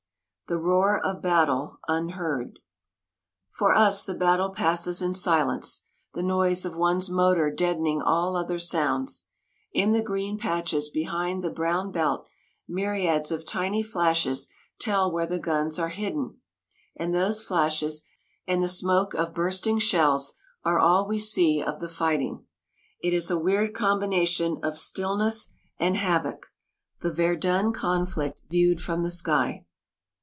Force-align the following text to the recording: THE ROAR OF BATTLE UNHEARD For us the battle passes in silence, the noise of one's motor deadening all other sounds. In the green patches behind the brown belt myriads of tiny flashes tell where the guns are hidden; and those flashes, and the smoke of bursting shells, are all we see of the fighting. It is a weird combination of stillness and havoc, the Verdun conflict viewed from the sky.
THE 0.47 0.57
ROAR 0.57 0.99
OF 1.01 1.21
BATTLE 1.21 1.79
UNHEARD 1.87 2.59
For 3.51 3.73
us 3.73 4.03
the 4.03 4.13
battle 4.13 4.49
passes 4.49 5.01
in 5.01 5.13
silence, 5.13 5.85
the 6.13 6.21
noise 6.21 6.65
of 6.65 6.75
one's 6.75 7.09
motor 7.09 7.49
deadening 7.49 8.01
all 8.01 8.35
other 8.35 8.59
sounds. 8.59 9.29
In 9.71 9.93
the 9.93 10.03
green 10.03 10.37
patches 10.37 10.89
behind 10.89 11.41
the 11.41 11.49
brown 11.49 11.89
belt 11.89 12.25
myriads 12.67 13.31
of 13.31 13.45
tiny 13.45 13.81
flashes 13.81 14.49
tell 14.77 15.09
where 15.09 15.25
the 15.25 15.39
guns 15.39 15.79
are 15.79 15.87
hidden; 15.87 16.41
and 16.97 17.15
those 17.15 17.41
flashes, 17.41 18.03
and 18.45 18.61
the 18.61 18.67
smoke 18.67 19.13
of 19.13 19.33
bursting 19.33 19.79
shells, 19.79 20.33
are 20.65 20.79
all 20.79 21.07
we 21.07 21.17
see 21.17 21.61
of 21.63 21.79
the 21.79 21.87
fighting. 21.87 22.45
It 22.99 23.13
is 23.13 23.31
a 23.31 23.39
weird 23.39 23.73
combination 23.73 24.59
of 24.63 24.77
stillness 24.77 25.47
and 25.79 25.95
havoc, 25.95 26.51
the 26.99 27.13
Verdun 27.13 27.71
conflict 27.71 28.37
viewed 28.49 28.81
from 28.81 29.03
the 29.03 29.11
sky. 29.11 29.63